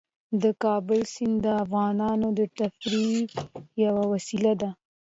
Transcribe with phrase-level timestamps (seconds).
[0.41, 3.29] د کابل سیند د افغانانو د تفریح
[3.83, 4.69] یوه وسیله ده.